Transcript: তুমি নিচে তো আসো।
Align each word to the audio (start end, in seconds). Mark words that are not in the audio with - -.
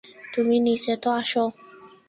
তুমি 0.33 0.55
নিচে 0.59 0.93
তো 1.03 1.09
আসো। 1.11 1.43